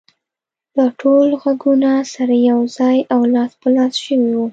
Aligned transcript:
دا 0.75 0.85
ټول 0.99 1.27
غږونه 1.41 1.91
سره 2.13 2.35
يو 2.49 2.59
ځای 2.77 2.97
او 3.13 3.21
لاس 3.33 3.51
په 3.61 3.67
لاس 3.75 3.93
شوي 4.05 4.31
وو. 4.35 4.45